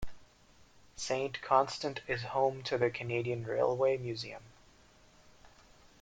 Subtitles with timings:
[0.95, 4.41] Saint-Constant is home to the Canadian Railway Museum.